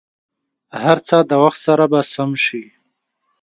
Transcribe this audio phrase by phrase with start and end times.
[0.83, 2.63] هر څه د وخت سره به سم شي.